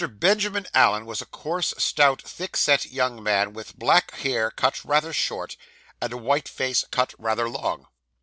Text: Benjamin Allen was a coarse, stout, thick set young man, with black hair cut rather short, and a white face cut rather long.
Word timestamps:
Benjamin 0.13 0.65
Allen 0.73 1.05
was 1.05 1.21
a 1.21 1.27
coarse, 1.27 1.75
stout, 1.77 2.23
thick 2.23 2.57
set 2.57 2.85
young 2.87 3.21
man, 3.21 3.53
with 3.53 3.77
black 3.77 4.09
hair 4.15 4.49
cut 4.49 4.83
rather 4.83 5.13
short, 5.13 5.55
and 6.01 6.11
a 6.11 6.17
white 6.17 6.47
face 6.49 6.83
cut 6.89 7.13
rather 7.19 7.47
long. 7.47 7.85